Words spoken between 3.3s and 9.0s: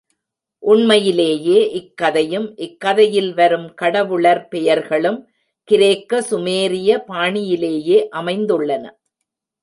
வரும் கடவுளர் பெயர்களும் கிரேக்க, சுமேரிய பாணியிலேயே அமைந்துள்ளன.